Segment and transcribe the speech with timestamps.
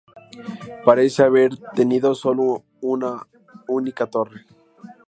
[0.83, 3.27] Parece haber tenido sólo una
[3.67, 4.47] única torre.